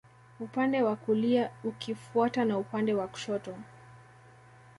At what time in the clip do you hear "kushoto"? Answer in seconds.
3.07-3.55